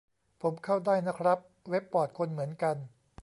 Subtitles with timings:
[0.41, 1.39] ผมเข้าได้นะครับ
[1.69, 2.75] เว็บบอร์ด คนเหมือนกัน